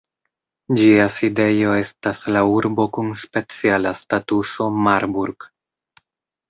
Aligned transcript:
Ĝia 0.79 1.03
sidejo 1.15 1.75
estas 1.81 2.23
la 2.37 2.43
urbo 2.55 2.87
kun 2.99 3.13
speciala 3.25 3.95
statuso 4.03 4.73
Marburg. 4.89 5.51